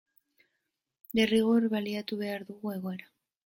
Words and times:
Derrigor 1.21 1.69
baliatu 1.77 2.21
behar 2.25 2.51
dugu 2.51 2.77
egoera. 2.81 3.11